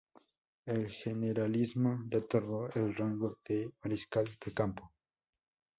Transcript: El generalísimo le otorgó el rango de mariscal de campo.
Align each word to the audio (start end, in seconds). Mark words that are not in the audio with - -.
El 0.65 0.89
generalísimo 0.89 2.01
le 2.09 2.17
otorgó 2.17 2.71
el 2.73 2.95
rango 2.95 3.37
de 3.47 3.71
mariscal 3.83 4.35
de 4.43 4.51
campo. 4.51 4.91